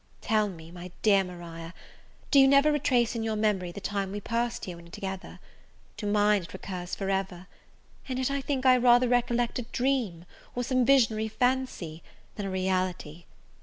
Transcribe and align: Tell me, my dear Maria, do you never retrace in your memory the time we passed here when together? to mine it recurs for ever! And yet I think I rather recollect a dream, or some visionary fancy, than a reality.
Tell 0.21 0.49
me, 0.49 0.71
my 0.71 0.89
dear 1.03 1.23
Maria, 1.23 1.75
do 2.31 2.39
you 2.39 2.47
never 2.47 2.71
retrace 2.71 3.13
in 3.13 3.21
your 3.21 3.35
memory 3.35 3.71
the 3.71 3.79
time 3.79 4.11
we 4.11 4.19
passed 4.19 4.65
here 4.65 4.75
when 4.77 4.89
together? 4.89 5.37
to 5.97 6.07
mine 6.07 6.41
it 6.41 6.53
recurs 6.53 6.95
for 6.95 7.11
ever! 7.11 7.45
And 8.09 8.17
yet 8.17 8.31
I 8.31 8.41
think 8.41 8.65
I 8.65 8.77
rather 8.77 9.07
recollect 9.07 9.59
a 9.59 9.61
dream, 9.61 10.25
or 10.55 10.63
some 10.63 10.85
visionary 10.85 11.27
fancy, 11.27 12.01
than 12.35 12.47
a 12.47 12.49
reality. 12.49 13.25